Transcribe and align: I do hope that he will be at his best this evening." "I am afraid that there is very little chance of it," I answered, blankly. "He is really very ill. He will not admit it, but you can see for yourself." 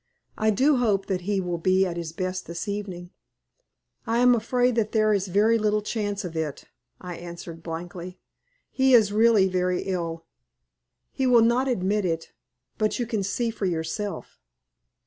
I 0.35 0.49
do 0.49 0.77
hope 0.77 1.05
that 1.05 1.21
he 1.29 1.39
will 1.39 1.59
be 1.59 1.85
at 1.85 1.95
his 1.95 2.11
best 2.11 2.47
this 2.47 2.67
evening." 2.67 3.11
"I 4.07 4.17
am 4.17 4.33
afraid 4.33 4.73
that 4.73 4.93
there 4.93 5.13
is 5.13 5.27
very 5.27 5.59
little 5.59 5.83
chance 5.83 6.25
of 6.25 6.35
it," 6.35 6.63
I 6.99 7.17
answered, 7.17 7.61
blankly. 7.61 8.17
"He 8.71 8.95
is 8.95 9.13
really 9.13 9.47
very 9.47 9.83
ill. 9.83 10.25
He 11.11 11.27
will 11.27 11.43
not 11.43 11.67
admit 11.67 12.03
it, 12.03 12.31
but 12.79 12.97
you 12.97 13.05
can 13.05 13.21
see 13.21 13.51
for 13.51 13.67
yourself." 13.67 14.39